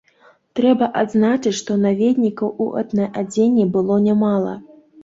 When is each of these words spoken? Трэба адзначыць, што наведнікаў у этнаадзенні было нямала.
Трэба 0.59 0.87
адзначыць, 1.01 1.53
што 1.61 1.77
наведнікаў 1.85 2.53
у 2.67 2.71
этнаадзенні 2.85 3.71
было 3.79 4.05
нямала. 4.11 4.61